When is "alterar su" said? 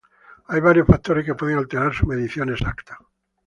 1.59-2.07